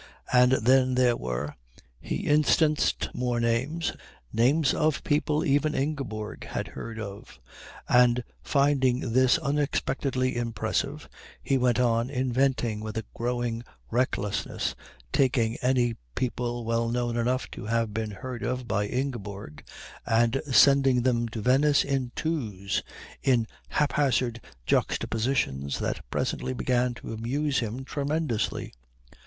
[0.33, 1.53] And then there were
[1.99, 3.93] he instanced more names,
[4.33, 7.39] names of people even Ingeborg had heard of;
[7.87, 11.07] and finding this unexpectedly impressive
[11.43, 13.61] he went on inventing with a growing
[13.91, 14.73] recklessness,
[15.13, 19.63] taking any people well known enough to have been heard of by Ingeborg
[20.07, 22.81] and sending them to Venice in twos,
[23.21, 28.73] in haphazard juxtapositions that presently began to amuse him tremendously.